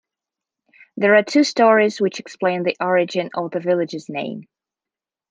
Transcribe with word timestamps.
There 0.97 1.15
are 1.15 1.21
two 1.21 1.43
stories 1.43 2.01
which 2.01 2.19
explain 2.19 2.63
the 2.63 2.75
origin 2.79 3.29
of 3.35 3.51
the 3.51 3.59
village's 3.59 4.09
name. 4.09 4.47